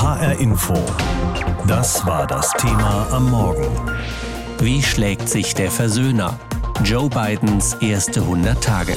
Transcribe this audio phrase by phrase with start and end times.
[0.00, 0.72] HR Info.
[1.66, 3.68] Das war das Thema am Morgen.
[4.58, 6.38] Wie schlägt sich der Versöhner?
[6.82, 8.96] Joe Bidens erste 100 Tage.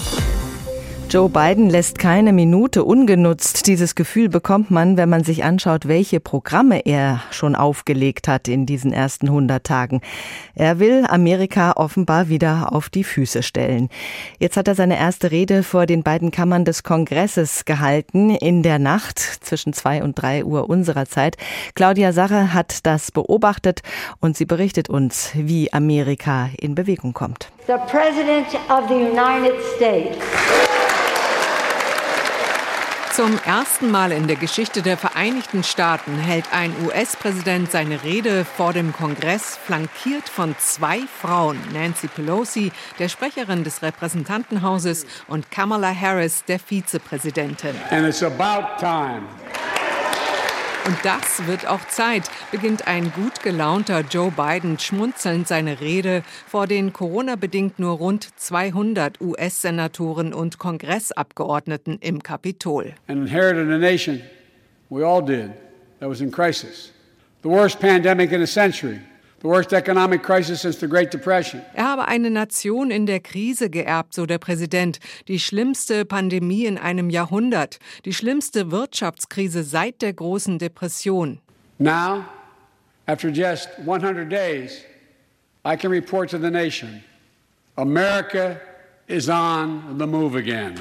[1.13, 3.67] Joe Biden lässt keine Minute ungenutzt.
[3.67, 8.65] Dieses Gefühl bekommt man, wenn man sich anschaut, welche Programme er schon aufgelegt hat in
[8.65, 10.01] diesen ersten 100 Tagen.
[10.55, 13.90] Er will Amerika offenbar wieder auf die Füße stellen.
[14.40, 18.80] Jetzt hat er seine erste Rede vor den beiden Kammern des Kongresses gehalten in der
[18.80, 21.38] Nacht zwischen zwei und drei Uhr unserer Zeit.
[21.76, 23.82] Claudia Sache hat das beobachtet
[24.20, 27.52] und sie berichtet uns, wie Amerika in Bewegung kommt.
[27.68, 30.18] The President of the United States.
[33.16, 38.73] Zum ersten Mal in der Geschichte der Vereinigten Staaten hält ein US-Präsident seine Rede vor
[38.73, 46.44] dem Kongress, flankiert von zwei Frauen, Nancy Pelosi, der Sprecherin des Repräsentantenhauses, und Kamala Harris,
[46.45, 47.76] der Vizepräsidentin.
[47.91, 49.27] And it's about time.
[50.86, 56.68] Und das wird auch Zeit, beginnt ein gut gelaunter Joe Biden schmunzelnd seine Rede vor
[56.68, 62.96] den Corona-bedingt nur rund 200 US-Senatoren und Kongressabgeordneten im Kapitol.
[63.07, 64.22] And inherited a nation,
[64.89, 65.52] we all did,
[66.02, 66.91] that was in crisis.
[67.44, 69.00] The worst pandemic in a century.
[69.44, 71.61] The worst economic crisis since the Great Depression.
[71.73, 75.00] Er habe eine Nation in der Krise geerbt, so der Präsident.
[75.27, 77.80] Die schlimmste Pandemie in einem Jahrhundert.
[78.05, 81.39] Die schlimmste Wirtschaftskrise seit der großen Depression.
[81.77, 82.23] Now,
[83.05, 84.85] after just 100 days,
[85.66, 87.03] I can report to the nation
[87.75, 88.61] America
[89.09, 90.80] is on the move again.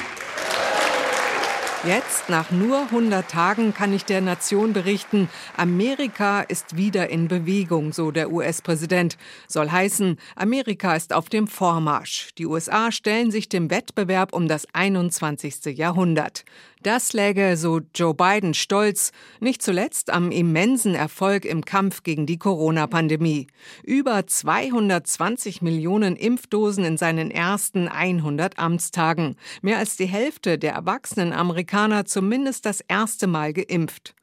[1.85, 7.93] Jetzt, nach nur 100 Tagen, kann ich der Nation berichten, Amerika ist wieder in Bewegung,
[7.93, 9.19] so der US-Präsident.
[9.49, 12.29] Soll heißen, Amerika ist auf dem Vormarsch.
[12.39, 15.77] Die USA stellen sich dem Wettbewerb um das 21.
[15.77, 16.45] Jahrhundert.
[16.83, 22.39] Das läge, so Joe Biden, stolz, nicht zuletzt am immensen Erfolg im Kampf gegen die
[22.39, 23.47] Corona-Pandemie.
[23.85, 29.37] Über 220 Millionen Impfdosen in seinen ersten 100 Amtstagen.
[29.61, 34.17] Mehr als die Hälfte der erwachsenen Amerikaner zumindest das erste Mal geimpft.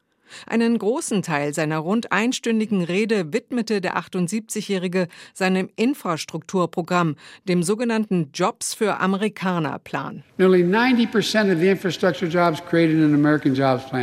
[0.45, 8.73] Einen großen Teil seiner rund einstündigen Rede widmete der 78-Jährige seinem Infrastrukturprogramm, dem sogenannten Jobs
[8.73, 10.23] für Amerikaner Plan.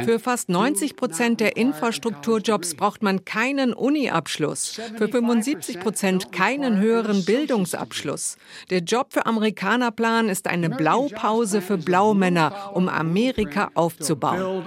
[0.04, 7.24] Für fast 90 Prozent der Infrastrukturjobs braucht man keinen Uni-Abschluss, für 75 Prozent keinen höheren
[7.24, 8.36] Bildungsabschluss.
[8.70, 14.64] Der Job für Amerikaner Plan ist eine Blaupause für Blaumänner, um Amerika aufzubauen.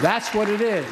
[0.00, 0.86] That's what it is.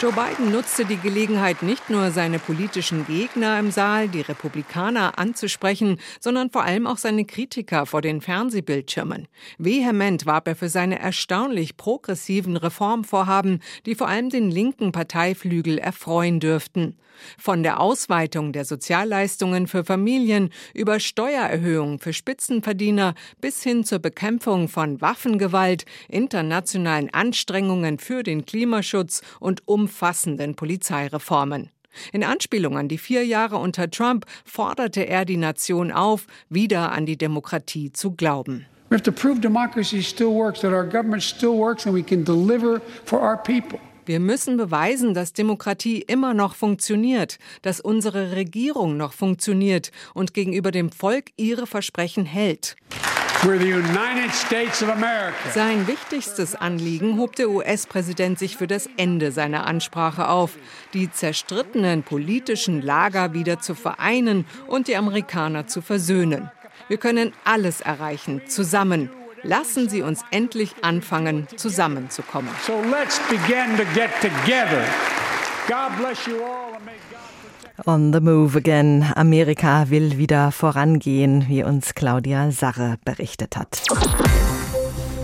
[0.00, 5.98] Joe Biden nutzte die Gelegenheit, nicht nur seine politischen Gegner im Saal, die Republikaner, anzusprechen,
[6.20, 9.28] sondern vor allem auch seine Kritiker vor den Fernsehbildschirmen.
[9.56, 16.40] Vehement warb er für seine erstaunlich progressiven Reformvorhaben, die vor allem den linken Parteiflügel erfreuen
[16.40, 16.96] dürften.
[17.38, 24.68] Von der Ausweitung der Sozialleistungen für Familien über Steuererhöhungen für Spitzenverdiener bis hin zur Bekämpfung
[24.68, 31.68] von Waffengewalt, internationalen Anstrengungen für den Klimaschutz und umfassenden Polizeireformen.
[32.12, 37.04] In Anspielung an die vier Jahre unter Trump forderte er die Nation auf, wieder an
[37.04, 38.66] die Demokratie zu glauben.
[38.88, 42.24] We have to prove democracy still works, that our government still works and we can
[42.24, 43.78] deliver for our people.
[44.06, 50.70] Wir müssen beweisen, dass Demokratie immer noch funktioniert, dass unsere Regierung noch funktioniert und gegenüber
[50.70, 52.76] dem Volk ihre Versprechen hält.
[55.52, 60.52] Sein wichtigstes Anliegen hob der US-Präsident sich für das Ende seiner Ansprache auf,
[60.94, 66.50] die zerstrittenen politischen Lager wieder zu vereinen und die Amerikaner zu versöhnen.
[66.88, 69.10] Wir können alles erreichen, zusammen.
[69.42, 72.50] Lassen Sie uns endlich anfangen, zusammenzukommen.
[72.66, 74.86] So let's begin to get together.
[75.68, 76.64] God bless you all.
[77.86, 79.04] On the Move Again.
[79.16, 83.82] Amerika will wieder vorangehen, wie uns Claudia Sarre berichtet hat.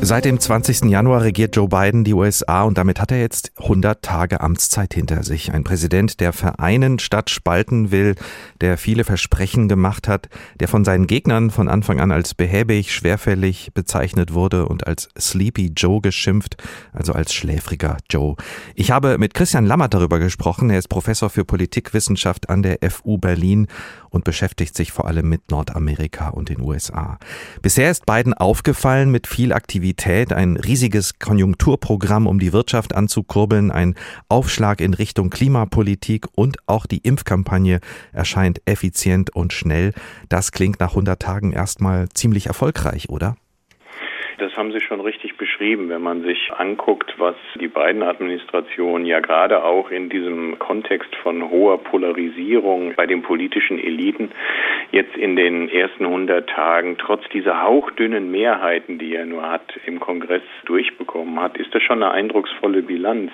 [0.02, 0.84] Seit dem 20.
[0.90, 5.22] Januar regiert Joe Biden die USA und damit hat er jetzt 100 Tage Amtszeit hinter
[5.24, 5.52] sich.
[5.52, 8.14] Ein Präsident, der vereinen statt spalten will,
[8.62, 13.72] der viele Versprechen gemacht hat, der von seinen Gegnern von Anfang an als behäbig, schwerfällig
[13.74, 16.56] bezeichnet wurde und als Sleepy Joe geschimpft,
[16.94, 18.36] also als schläfriger Joe.
[18.74, 20.70] Ich habe mit Christian Lammert darüber gesprochen.
[20.70, 23.66] Er ist Professor für Politikwissenschaft an der FU Berlin
[24.08, 27.18] und beschäftigt sich vor allem mit Nordamerika und den USA.
[27.60, 29.89] Bisher ist Biden aufgefallen mit viel Aktivität,
[30.32, 33.94] ein riesiges Konjunkturprogramm, um die Wirtschaft anzukurbeln, ein
[34.28, 37.80] Aufschlag in Richtung Klimapolitik und auch die Impfkampagne
[38.12, 39.92] erscheint effizient und schnell.
[40.28, 43.36] Das klingt nach 100 Tagen erstmal ziemlich erfolgreich, oder?
[44.40, 45.88] Das haben Sie schon richtig beschrieben.
[45.88, 51.50] Wenn man sich anguckt, was die beiden Administrationen ja gerade auch in diesem Kontext von
[51.50, 54.30] hoher Polarisierung bei den politischen Eliten
[54.92, 60.00] jetzt in den ersten 100 Tagen trotz dieser hauchdünnen Mehrheiten, die er nur hat, im
[60.00, 63.30] Kongress durchbekommen hat, ist das schon eine eindrucksvolle Bilanz.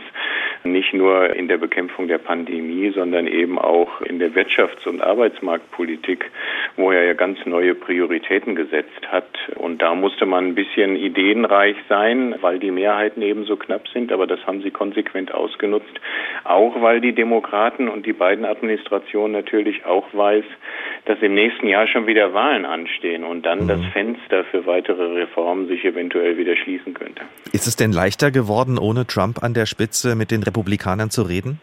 [0.65, 6.31] Nicht nur in der Bekämpfung der Pandemie, sondern eben auch in der Wirtschafts- und Arbeitsmarktpolitik,
[6.77, 9.29] wo er ja ganz neue Prioritäten gesetzt hat.
[9.55, 14.13] Und da musste man ein bisschen ideenreich sein, weil die Mehrheiten eben so knapp sind.
[14.13, 16.01] Aber das haben sie konsequent ausgenutzt.
[16.45, 20.45] Auch weil die Demokraten und die beiden Administrationen natürlich auch weiß,
[21.07, 23.69] dass im nächsten Jahr schon wieder Wahlen anstehen und dann mhm.
[23.69, 27.23] das Fenster für weitere Reformen sich eventuell wieder schließen könnte.
[27.53, 31.61] Ist es denn leichter geworden, ohne Trump an der Spitze mit den Republikanern zu reden?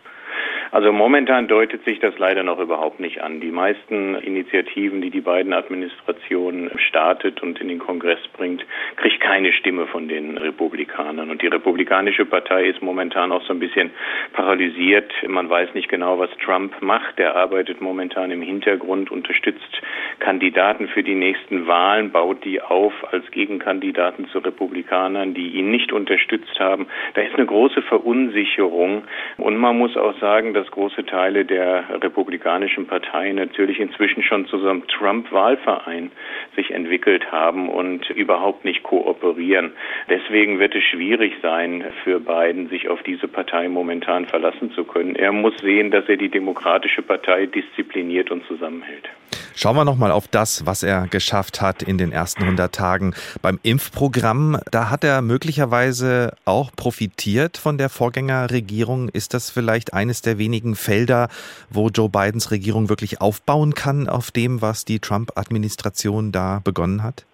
[0.74, 3.40] Also momentan deutet sich das leider noch überhaupt nicht an.
[3.40, 8.66] Die meisten Initiativen, die die beiden Administrationen startet und in den Kongress bringt,
[8.96, 11.30] kriegt keine Stimme von den Republikanern.
[11.30, 13.92] Und die Republikanische Partei ist momentan auch so ein bisschen
[14.34, 15.14] paralysiert.
[15.28, 17.20] Man weiß nicht genau, was Trump macht.
[17.20, 19.80] Er arbeitet momentan im Hintergrund, unterstützt
[20.18, 25.94] Kandidaten für die nächsten Wahlen, baut die auf als Gegenkandidaten zu Republikanern, die ihn nicht
[25.94, 26.88] unterstützt haben.
[27.14, 29.04] Da ist eine große Verunsicherung.
[29.38, 34.48] Und man muss auch sagen, dass dass große Teile der Republikanischen Partei natürlich inzwischen schon
[34.48, 36.12] zu so einem Trump-Wahlverein
[36.56, 39.74] sich entwickelt haben und überhaupt nicht kooperieren.
[40.10, 45.16] Deswegen wird es schwierig sein für Biden, sich auf diese Partei momentan verlassen zu können.
[45.16, 49.10] Er muss sehen, dass er die Demokratische Partei diszipliniert und zusammenhält.
[49.56, 53.60] Schauen wir nochmal auf das, was er geschafft hat in den ersten 100 Tagen beim
[53.62, 54.60] Impfprogramm.
[54.72, 59.10] Da hat er möglicherweise auch profitiert von der Vorgängerregierung.
[59.10, 61.30] Ist das vielleicht eines der wenigen Felder,
[61.70, 67.26] wo Joe Bidens Regierung wirklich aufbauen kann auf dem, was die Trump-Administration da begonnen hat?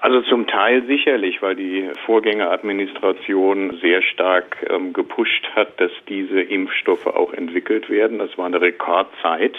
[0.00, 7.06] Also zum Teil sicherlich, weil die Vorgängeradministration sehr stark ähm, gepusht hat, dass diese Impfstoffe
[7.06, 8.18] auch entwickelt werden.
[8.18, 9.56] Das war eine Rekordzeit.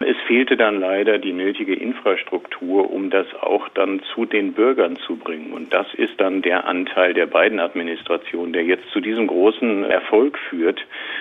[0.00, 5.16] Es fehlte dann leider die nötige Infrastruktur, um das auch dann zu den Bürgern zu
[5.16, 5.52] bringen.
[5.52, 10.38] Und das ist dann der Anteil der beiden Administrationen, der jetzt zu diesem großen Erfolg
[10.50, 10.80] führt,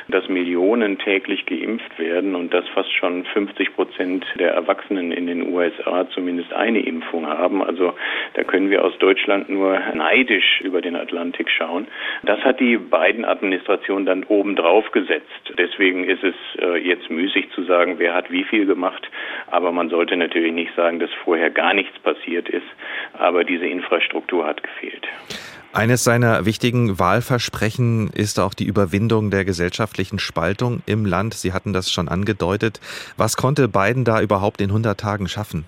[0.10, 5.54] dass Millionen täglich geimpft werden und dass fast schon 50 Prozent der Erwachsenen in den
[5.54, 7.64] USA zumindest eine Impfung haben.
[7.64, 7.94] Also
[8.34, 11.88] da können wir aus Deutschland nur neidisch über den Atlantik schauen.
[12.24, 15.54] Das hat die beiden Administrationen dann obendrauf gesetzt.
[15.56, 19.08] Deswegen ist es äh, jetzt müßig zu sagen, wer hat wie viel gemacht.
[19.52, 22.66] Aber man sollte natürlich nicht sagen, dass vorher gar nichts passiert ist.
[23.14, 25.08] Aber diese Infrastruktur hat gefehlt.
[25.72, 31.36] Eines seiner wichtigen Wahlversprechen ist auch die Überwindung der gesellschaftlichen Spaltung im Land.
[31.36, 32.80] Sie hatten das schon angedeutet.
[33.16, 35.66] Was konnte Biden da überhaupt in 100 Tagen schaffen?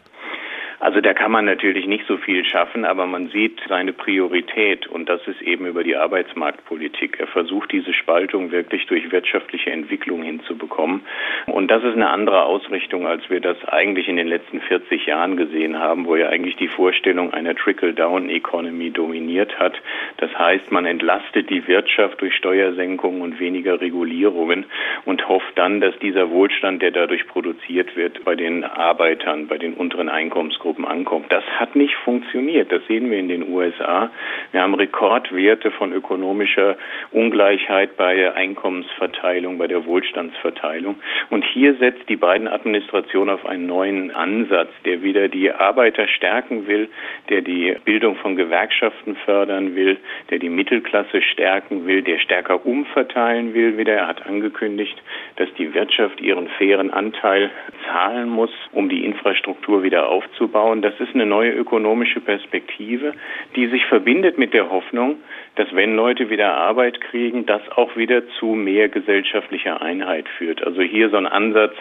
[0.81, 5.07] Also da kann man natürlich nicht so viel schaffen, aber man sieht seine Priorität und
[5.09, 7.19] das ist eben über die Arbeitsmarktpolitik.
[7.19, 11.01] Er versucht diese Spaltung wirklich durch wirtschaftliche Entwicklung hinzubekommen.
[11.45, 15.37] Und das ist eine andere Ausrichtung, als wir das eigentlich in den letzten 40 Jahren
[15.37, 19.79] gesehen haben, wo ja eigentlich die Vorstellung einer Trickle-Down-Economy dominiert hat.
[20.17, 24.65] Das heißt, man entlastet die Wirtschaft durch Steuersenkungen und weniger Regulierungen
[25.05, 29.75] und hofft dann, dass dieser Wohlstand, der dadurch produziert wird, bei den Arbeitern, bei den
[29.75, 31.31] unteren Einkommensgruppen Berufsgruppen ankommt.
[31.31, 32.71] Das hat nicht funktioniert.
[32.71, 34.09] Das sehen wir in den USA.
[34.51, 36.77] Wir haben Rekordwerte von ökonomischer
[37.11, 40.95] Ungleichheit bei der Einkommensverteilung, bei der Wohlstandsverteilung.
[41.29, 46.67] Und hier setzt die beiden Administration auf einen neuen Ansatz, der wieder die Arbeiter stärken
[46.67, 46.89] will,
[47.29, 49.97] der die Bildung von Gewerkschaften fördern will,
[50.29, 53.77] der die Mittelklasse stärken will, der stärker umverteilen will.
[53.77, 55.01] Wieder er hat angekündigt,
[55.35, 57.51] dass die Wirtschaft ihren fairen Anteil
[57.87, 60.81] zahlen muss, um die Infrastruktur wieder aufzubauen aufbauen.
[60.81, 63.13] Das ist eine neue ökonomische Perspektive,
[63.55, 65.17] die sich verbindet mit der Hoffnung,
[65.55, 70.63] dass wenn Leute wieder Arbeit kriegen, das auch wieder zu mehr gesellschaftlicher Einheit führt.
[70.65, 71.73] Also hier so ein Ansatz,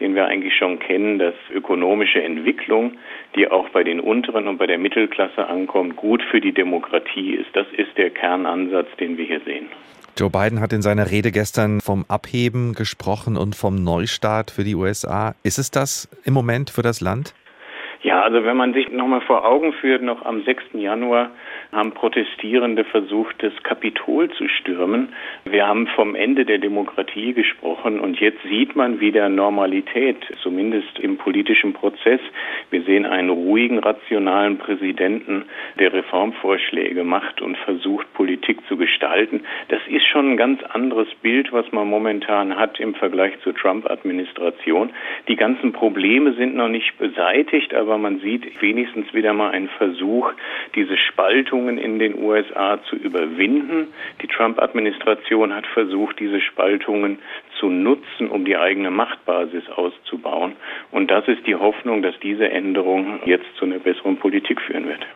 [0.00, 2.98] den wir eigentlich schon kennen, dass ökonomische Entwicklung,
[3.36, 7.54] die auch bei den unteren und bei der Mittelklasse ankommt, gut für die Demokratie ist.
[7.54, 9.66] Das ist der Kernansatz, den wir hier sehen.
[10.18, 14.74] Joe Biden hat in seiner Rede gestern vom Abheben gesprochen und vom Neustart für die
[14.74, 15.34] USA.
[15.42, 17.32] Ist es das im Moment für das Land?
[18.02, 20.64] Ja, also wenn man sich nochmal vor Augen führt, noch am 6.
[20.74, 21.30] Januar
[21.72, 25.14] haben Protestierende versucht, das Kapitol zu stürmen.
[25.46, 31.16] Wir haben vom Ende der Demokratie gesprochen und jetzt sieht man wieder Normalität, zumindest im
[31.16, 32.20] politischen Prozess.
[32.70, 35.46] Wir sehen einen ruhigen, rationalen Präsidenten,
[35.78, 39.44] der Reformvorschläge macht und versucht, Politik zu gestalten.
[39.68, 44.90] Das ist schon ein ganz anderes Bild, was man momentan hat im Vergleich zur Trump-Administration.
[45.26, 50.30] Die ganzen Probleme sind noch nicht beseitigt, aber man sieht wenigstens wieder mal einen Versuch,
[50.74, 53.88] diese Spaltung Spaltungen in den USA zu überwinden.
[54.20, 57.18] Die Trump-Administration hat versucht, diese Spaltungen
[57.58, 60.54] zu nutzen, um die eigene Machtbasis auszubauen.
[60.90, 65.06] Und das ist die Hoffnung, dass diese Änderung jetzt zu einer besseren Politik führen wird.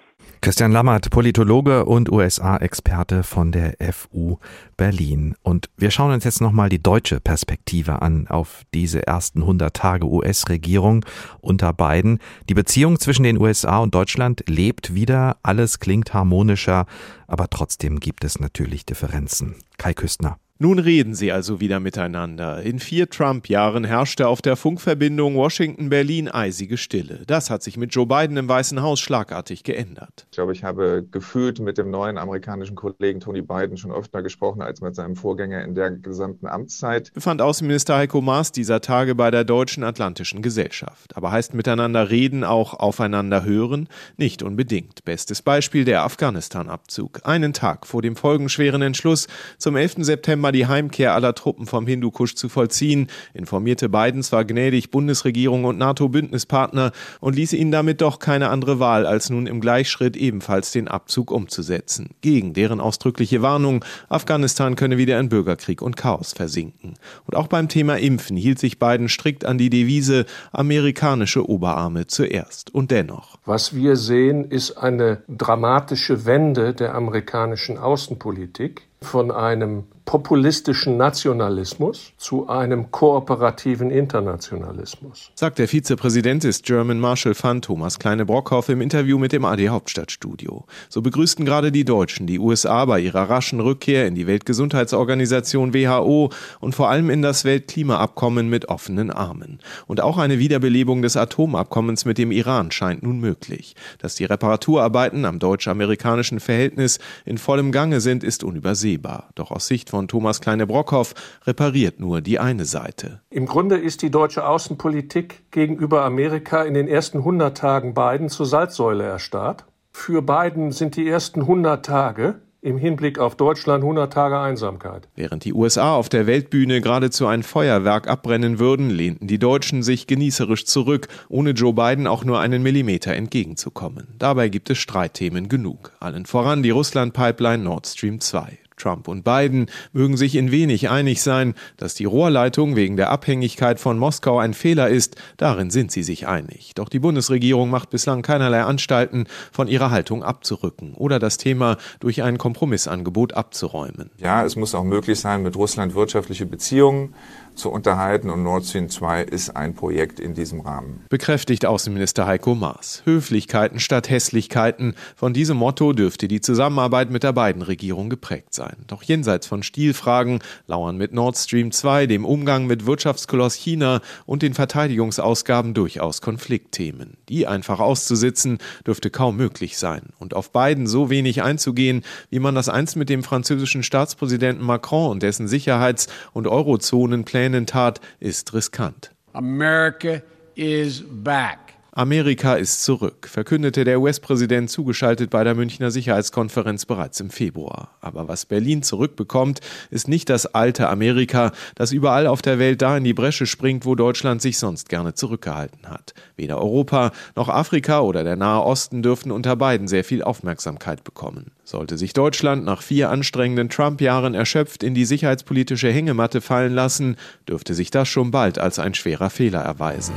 [0.46, 4.38] Christian Lammert, Politologe und USA-Experte von der FU
[4.76, 5.34] Berlin.
[5.42, 10.06] Und wir schauen uns jetzt nochmal die deutsche Perspektive an auf diese ersten 100 Tage
[10.06, 11.04] US-Regierung
[11.40, 12.20] unter Biden.
[12.48, 16.86] Die Beziehung zwischen den USA und Deutschland lebt wieder, alles klingt harmonischer,
[17.26, 19.56] aber trotzdem gibt es natürlich Differenzen.
[19.78, 20.38] Kai Küstner.
[20.58, 22.62] Nun reden sie also wieder miteinander.
[22.62, 27.24] In vier Trump-Jahren herrschte auf der Funkverbindung Washington-Berlin eisige Stille.
[27.26, 30.26] Das hat sich mit Joe Biden im Weißen Haus schlagartig geändert.
[30.30, 34.62] Ich glaube, ich habe gefühlt mit dem neuen amerikanischen Kollegen Tony Biden schon öfter gesprochen
[34.62, 37.12] als mit seinem Vorgänger in der gesamten Amtszeit.
[37.12, 41.18] Befand Außenminister Heiko Maas dieser Tage bei der Deutschen Atlantischen Gesellschaft.
[41.18, 43.90] Aber heißt miteinander reden auch aufeinander hören?
[44.16, 45.04] Nicht unbedingt.
[45.04, 47.20] Bestes Beispiel der Afghanistan-Abzug.
[47.24, 49.96] Einen Tag vor dem folgenschweren Entschluss zum 11.
[49.98, 55.64] September September die Heimkehr aller Truppen vom Hindukusch zu vollziehen, informierte Biden zwar gnädig Bundesregierung
[55.64, 60.70] und NATO-Bündnispartner und ließ ihnen damit doch keine andere Wahl, als nun im Gleichschritt ebenfalls
[60.72, 62.10] den Abzug umzusetzen.
[62.20, 66.94] Gegen deren ausdrückliche Warnung, Afghanistan könne wieder in Bürgerkrieg und Chaos versinken.
[67.26, 72.74] Und auch beim Thema Impfen hielt sich Biden strikt an die Devise amerikanische Oberarme zuerst.
[72.74, 73.38] Und dennoch.
[73.44, 82.48] Was wir sehen, ist eine dramatische Wende der amerikanischen Außenpolitik von einem populistischen Nationalismus zu
[82.48, 85.32] einem kooperativen Internationalismus.
[85.34, 90.64] Sagt der Vizepräsident des German Marshall Fund Thomas Kleine-Brockhoff im Interview mit dem AD Hauptstadtstudio.
[90.88, 96.30] So begrüßten gerade die Deutschen die USA bei ihrer raschen Rückkehr in die Weltgesundheitsorganisation WHO
[96.60, 99.58] und vor allem in das Weltklimaabkommen mit offenen Armen.
[99.88, 103.74] Und auch eine Wiederbelebung des Atomabkommens mit dem Iran scheint nun möglich.
[103.98, 108.85] Dass die Reparaturarbeiten am deutsch-amerikanischen Verhältnis in vollem Gange sind, ist unübersehbar.
[109.34, 111.14] Doch aus Sicht von von Thomas Kleine-Brockhoff
[111.46, 113.22] repariert nur die eine Seite.
[113.30, 118.44] Im Grunde ist die deutsche Außenpolitik gegenüber Amerika in den ersten 100 Tagen Biden zur
[118.44, 119.64] Salzsäule erstarrt.
[119.90, 125.08] Für Biden sind die ersten 100 Tage im Hinblick auf Deutschland 100 Tage Einsamkeit.
[125.14, 130.06] Während die USA auf der Weltbühne geradezu ein Feuerwerk abbrennen würden, lehnten die Deutschen sich
[130.06, 134.08] genießerisch zurück, ohne Joe Biden auch nur einen Millimeter entgegenzukommen.
[134.18, 135.92] Dabei gibt es Streitthemen genug.
[136.00, 138.58] Allen voran die Russland-Pipeline Nord Stream 2.
[138.76, 143.80] Trump und Biden mögen sich in wenig einig sein, dass die Rohrleitung wegen der Abhängigkeit
[143.80, 146.72] von Moskau ein Fehler ist, darin sind sie sich einig.
[146.74, 152.22] Doch die Bundesregierung macht bislang keinerlei Anstalten, von ihrer Haltung abzurücken oder das Thema durch
[152.22, 154.10] ein Kompromissangebot abzuräumen.
[154.18, 157.14] Ja, es muss auch möglich sein, mit Russland wirtschaftliche Beziehungen
[157.56, 161.04] zu unterhalten und Nord Stream 2 ist ein Projekt in diesem Rahmen.
[161.08, 163.02] Bekräftigt Außenminister Heiko Maas.
[163.04, 164.94] Höflichkeiten statt Hässlichkeiten.
[165.16, 168.76] Von diesem Motto dürfte die Zusammenarbeit mit der beiden Regierung geprägt sein.
[168.86, 174.42] Doch jenseits von Stilfragen lauern mit Nord Stream 2, dem Umgang mit Wirtschaftskoloss China und
[174.42, 177.16] den Verteidigungsausgaben durchaus Konfliktthemen.
[177.28, 180.02] Die einfach auszusitzen, dürfte kaum möglich sein.
[180.18, 185.10] Und auf beiden so wenig einzugehen, wie man das einst mit dem französischen Staatspräsidenten Macron
[185.10, 189.12] und dessen Sicherheits- und Eurozonenplänen Plänen tat, ist riskant.
[189.32, 190.20] America
[190.56, 191.65] is back.
[191.96, 197.96] Amerika ist zurück, verkündete der US-Präsident zugeschaltet bei der Münchner Sicherheitskonferenz bereits im Februar.
[198.02, 199.60] Aber was Berlin zurückbekommt,
[199.90, 203.86] ist nicht das alte Amerika, das überall auf der Welt da in die Bresche springt,
[203.86, 206.12] wo Deutschland sich sonst gerne zurückgehalten hat.
[206.36, 211.52] Weder Europa noch Afrika oder der Nahe Osten dürften unter beiden sehr viel Aufmerksamkeit bekommen.
[211.64, 217.16] Sollte sich Deutschland nach vier anstrengenden Trump-Jahren erschöpft in die sicherheitspolitische Hängematte fallen lassen,
[217.48, 220.12] dürfte sich das schon bald als ein schwerer Fehler erweisen.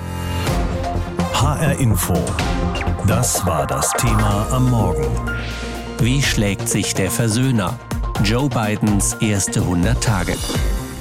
[1.41, 2.15] HR Info.
[3.07, 5.07] Das war das Thema am Morgen.
[5.99, 7.79] Wie schlägt sich der Versöhner?
[8.25, 10.35] Joe Bidens erste 100 Tage.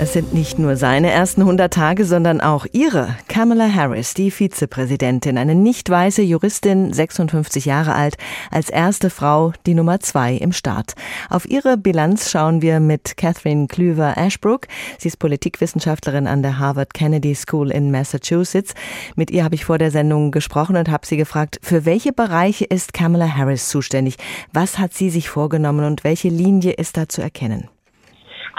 [0.00, 3.16] Es sind nicht nur seine ersten 100 Tage, sondern auch ihre.
[3.26, 8.16] Kamala Harris, die Vizepräsidentin, eine nicht weiße Juristin, 56 Jahre alt,
[8.52, 10.94] als erste Frau die Nummer zwei im Staat.
[11.30, 14.68] Auf ihre Bilanz schauen wir mit Catherine Klüver Ashbrook.
[14.98, 18.74] Sie ist Politikwissenschaftlerin an der Harvard Kennedy School in Massachusetts.
[19.16, 22.66] Mit ihr habe ich vor der Sendung gesprochen und habe sie gefragt, für welche Bereiche
[22.66, 24.14] ist Kamala Harris zuständig?
[24.52, 27.68] Was hat sie sich vorgenommen und welche Linie ist da zu erkennen?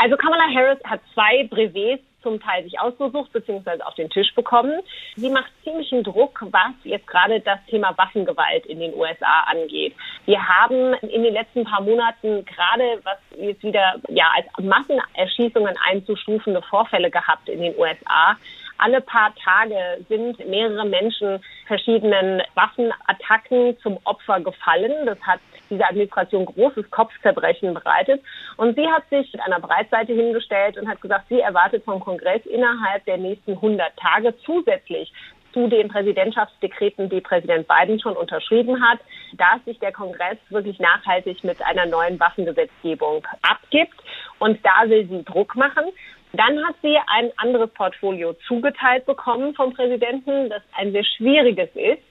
[0.02, 3.82] Also Kamala Harris hat zwei Brevets zum Teil sich ausgesucht bzw.
[3.84, 4.80] auf den Tisch bekommen.
[5.18, 9.94] Sie macht ziemlichen Druck, was jetzt gerade das Thema Waffengewalt in den USA angeht.
[10.26, 16.62] Wir haben in den letzten paar Monaten gerade, was jetzt wieder ja als Massenerschießungen einzustufende
[16.62, 18.38] Vorfälle gehabt in den USA.
[18.78, 25.06] Alle paar Tage sind mehrere Menschen verschiedenen Waffenattacken zum Opfer gefallen.
[25.06, 28.22] Das hat diese Administration großes Kopfzerbrechen bereitet.
[28.58, 32.46] Und sie hat sich mit einer Breitseite hingestellt und hat gesagt, sie erwartet vom Kongress
[32.46, 35.12] innerhalb der nächsten 100 Tage zusätzlich
[35.54, 39.00] zu den Präsidentschaftsdekreten, die Präsident Biden schon unterschrieben hat,
[39.34, 43.96] dass sich der Kongress wirklich nachhaltig mit einer neuen Waffengesetzgebung abgibt.
[44.40, 45.86] Und da will sie Druck machen.
[46.34, 52.04] Dann hat sie ein anderes Portfolio zugeteilt bekommen vom Präsidenten, das ein sehr schwieriges ist,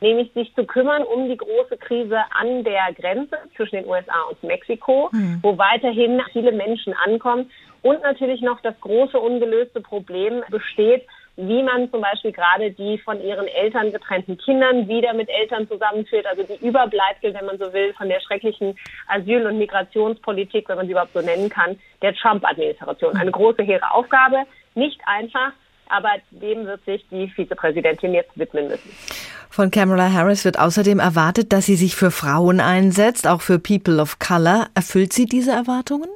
[0.00, 4.42] nämlich sich zu kümmern um die große Krise an der Grenze zwischen den USA und
[4.42, 5.38] Mexiko, mhm.
[5.42, 7.50] wo weiterhin viele Menschen ankommen
[7.82, 13.22] und natürlich noch das große ungelöste Problem besteht, wie man zum Beispiel gerade die von
[13.22, 17.92] ihren Eltern getrennten Kindern wieder mit Eltern zusammenführt, also die Überbleibsel, wenn man so will,
[17.92, 18.76] von der schrecklichen
[19.06, 23.16] Asyl- und Migrationspolitik, wenn man sie überhaupt so nennen kann, der Trump-Administration.
[23.16, 25.52] Eine große, hehre Aufgabe, nicht einfach,
[25.88, 28.90] aber dem wird sich die Vizepräsidentin jetzt widmen müssen.
[29.56, 34.02] Von Kamala Harris wird außerdem erwartet, dass sie sich für Frauen einsetzt, auch für People
[34.02, 34.68] of Color.
[34.74, 36.10] Erfüllt sie diese Erwartungen?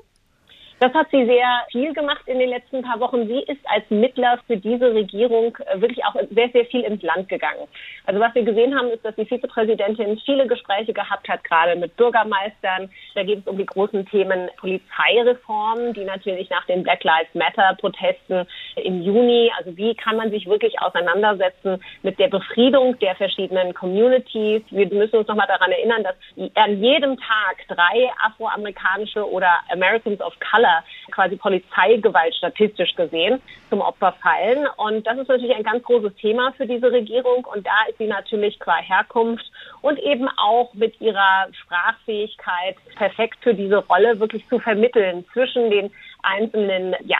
[0.80, 3.26] Das hat sie sehr viel gemacht in den letzten paar Wochen.
[3.28, 7.28] Sie ist als Mittler für diese Regierung äh, wirklich auch sehr, sehr viel ins Land
[7.28, 7.68] gegangen.
[8.06, 11.94] Also was wir gesehen haben, ist, dass die Vizepräsidentin viele Gespräche gehabt hat, gerade mit
[11.98, 12.88] Bürgermeistern.
[13.14, 17.76] Da geht es um die großen Themen Polizeireform, die natürlich nach den Black Lives Matter
[17.78, 18.46] Protesten
[18.76, 24.62] im Juni, also wie kann man sich wirklich auseinandersetzen mit der Befriedung der verschiedenen Communities.
[24.70, 26.14] Wir müssen uns nochmal daran erinnern, dass
[26.54, 33.80] an jedem Tag drei afroamerikanische oder Americans of Color Opfer quasi Polizeigewalt statistisch gesehen zum
[33.80, 34.66] Opfer fallen.
[34.76, 37.44] Und das ist natürlich ein ganz großes Thema für diese Regierung.
[37.44, 39.44] Und da ist sie natürlich qua Herkunft
[39.82, 45.90] und eben auch mit ihrer Sprachfähigkeit perfekt für diese Rolle wirklich zu vermitteln zwischen den
[46.22, 47.18] einzelnen ja,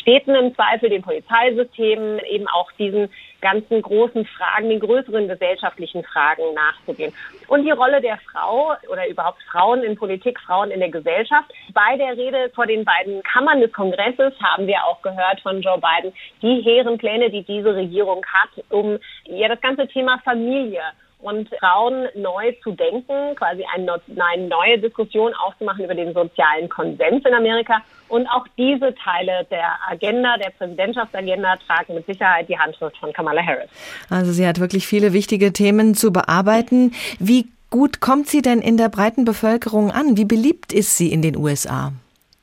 [0.00, 3.10] Städten im Zweifel, den Polizeisystemen, eben auch diesen
[3.44, 7.12] ganzen großen Fragen, den größeren gesellschaftlichen Fragen nachzugehen.
[7.46, 11.52] Und die Rolle der Frau oder überhaupt Frauen in Politik, Frauen in der Gesellschaft.
[11.74, 15.78] Bei der Rede vor den beiden Kammern des Kongresses haben wir auch gehört von Joe
[15.78, 20.80] Biden die hehren Pläne, die diese Regierung hat, um ja das ganze Thema Familie
[21.24, 27.24] und Frauen neu zu denken, quasi eine, eine neue Diskussion aufzumachen über den sozialen Konsens
[27.24, 27.78] in Amerika.
[28.08, 33.42] Und auch diese Teile der Agenda, der Präsidentschaftsagenda, tragen mit Sicherheit die Handschrift von Kamala
[33.42, 33.70] Harris.
[34.10, 36.92] Also sie hat wirklich viele wichtige Themen zu bearbeiten.
[37.18, 40.18] Wie gut kommt sie denn in der breiten Bevölkerung an?
[40.18, 41.92] Wie beliebt ist sie in den USA?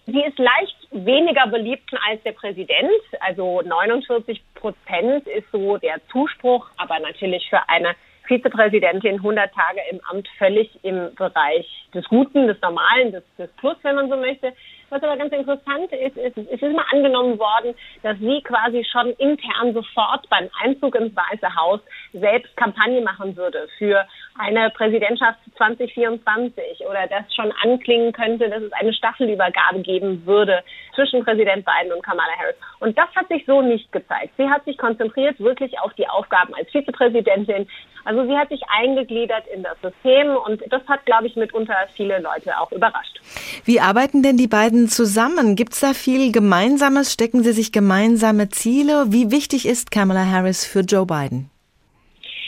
[0.08, 2.89] Sie ist leicht weniger beliebt als der Präsident.
[3.20, 7.96] Also 49 Prozent ist so der Zuspruch, aber natürlich für eine
[8.28, 13.76] Vizepräsidentin 100 Tage im Amt völlig im Bereich des Guten, des Normalen, des, des Plus,
[13.84, 14.54] wenn man so möchte.
[14.92, 17.74] Was aber ganz interessant ist, ist, es ist immer angenommen worden,
[18.04, 21.80] dass sie quasi schon intern sofort beim Einzug ins Weiße Haus
[22.12, 24.06] selbst Kampagne machen würde für
[24.38, 30.62] eine Präsidentschaft 2024 oder das schon anklingen könnte, dass es eine Staffelübergabe geben würde
[30.94, 32.56] zwischen Präsident Biden und Kamala Harris.
[32.80, 34.34] Und das hat sich so nicht gezeigt.
[34.38, 37.66] Sie hat sich konzentriert wirklich auf die Aufgaben als Vizepräsidentin.
[38.04, 42.20] Also sie hat sich eingegliedert in das System und das hat, glaube ich, mitunter viele
[42.20, 43.20] Leute auch überrascht.
[43.66, 44.48] Wie arbeiten denn die
[44.82, 45.56] beiden zusammen?
[45.56, 47.13] Gibt es da viel Gemeinsames?
[47.13, 49.06] Stecken sie sich gemeinsame Ziele?
[49.10, 51.50] Wie wichtig ist Kamala Harris für Joe Biden?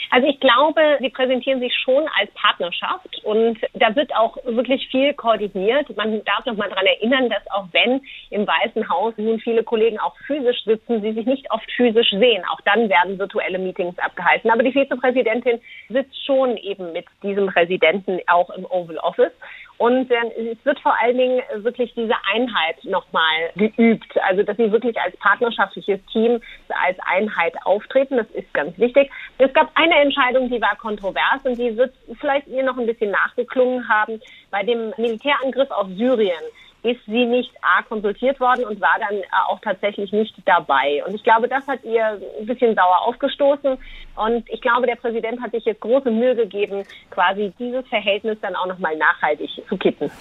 [0.09, 5.11] Also ich glaube, sie präsentieren sich schon als Partnerschaft und da wird auch wirklich viel
[5.15, 5.87] koordiniert.
[5.97, 9.97] Man darf noch mal daran erinnern, dass auch wenn im Weißen Haus nun viele Kollegen
[9.97, 12.43] auch physisch sitzen, sie sich nicht oft physisch sehen.
[12.51, 14.51] Auch dann werden virtuelle Meetings abgehalten.
[14.51, 19.33] Aber die Vizepräsidentin sitzt schon eben mit diesem Präsidenten auch im Oval Office.
[19.77, 24.17] Und äh, es wird vor allen Dingen wirklich diese Einheit nochmal geübt.
[24.21, 28.17] Also, dass sie wirklich als partnerschaftliches Team, als Einheit auftreten.
[28.17, 29.11] Das ist ganz wichtig.
[29.37, 33.11] Es gab eine Entscheidung, die war kontrovers und die wird vielleicht ihr noch ein bisschen
[33.11, 34.21] nachgeklungen haben.
[34.51, 36.43] Bei dem Militärangriff auf Syrien
[36.83, 41.03] ist sie nicht A konsultiert worden und war dann auch tatsächlich nicht dabei.
[41.07, 43.77] Und ich glaube, das hat ihr ein bisschen sauer aufgestoßen.
[44.15, 48.55] Und ich glaube, der Präsident hat sich jetzt große Mühe gegeben, quasi dieses Verhältnis dann
[48.55, 50.11] auch nochmal nachhaltig zu kitten.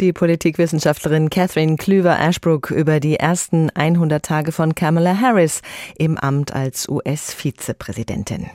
[0.00, 5.62] Die Politikwissenschaftlerin Catherine Klüver-Ashbrook über die ersten 100 Tage von Kamala Harris
[5.98, 8.50] im Amt als US-Vizepräsidentin.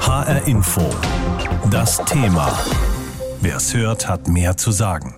[0.00, 0.80] HR Info.
[1.70, 2.58] Das Thema.
[3.40, 5.17] Wer es hört, hat mehr zu sagen.